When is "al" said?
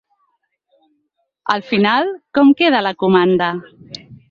1.57-1.61